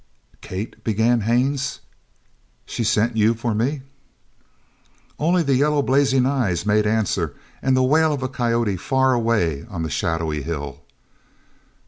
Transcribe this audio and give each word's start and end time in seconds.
"Kate" 0.41 0.83
began 0.83 1.21
Haines. 1.29 1.81
"She 2.65 2.83
sent 2.83 3.15
you 3.17 3.35
for 3.35 3.53
me?" 3.53 3.83
Only 5.19 5.43
the 5.43 5.53
yellow 5.53 5.83
blazing 5.83 6.25
eyes 6.25 6.65
made 6.65 6.87
answer 6.87 7.35
and 7.61 7.77
the 7.77 7.83
wail 7.83 8.11
of 8.11 8.23
a 8.23 8.27
coyote 8.27 8.77
far 8.77 9.13
away 9.13 9.63
on 9.69 9.83
the 9.83 9.91
shadowy 9.91 10.41
hill. 10.41 10.81